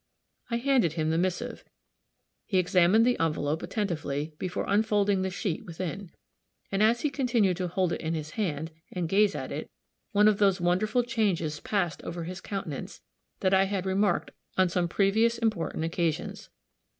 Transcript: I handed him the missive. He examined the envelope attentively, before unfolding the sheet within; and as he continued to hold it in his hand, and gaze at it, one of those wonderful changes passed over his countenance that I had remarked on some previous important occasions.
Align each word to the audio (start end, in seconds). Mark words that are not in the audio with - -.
I 0.49 0.57
handed 0.57 0.93
him 0.93 1.11
the 1.11 1.19
missive. 1.19 1.63
He 2.47 2.57
examined 2.57 3.05
the 3.05 3.19
envelope 3.19 3.61
attentively, 3.61 4.33
before 4.39 4.65
unfolding 4.67 5.21
the 5.21 5.29
sheet 5.29 5.63
within; 5.63 6.09
and 6.71 6.81
as 6.81 7.01
he 7.01 7.11
continued 7.11 7.57
to 7.57 7.67
hold 7.67 7.93
it 7.93 8.01
in 8.01 8.15
his 8.15 8.31
hand, 8.31 8.71
and 8.91 9.07
gaze 9.07 9.35
at 9.35 9.51
it, 9.51 9.69
one 10.11 10.27
of 10.27 10.39
those 10.39 10.59
wonderful 10.59 11.03
changes 11.03 11.59
passed 11.59 12.01
over 12.03 12.23
his 12.23 12.41
countenance 12.41 13.01
that 13.41 13.53
I 13.53 13.65
had 13.65 13.85
remarked 13.85 14.31
on 14.57 14.69
some 14.69 14.87
previous 14.87 15.37
important 15.37 15.83
occasions. 15.83 16.49